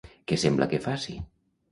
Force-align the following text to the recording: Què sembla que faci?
Què 0.29 0.37
sembla 0.43 0.67
que 0.71 0.79
faci? 0.85 1.17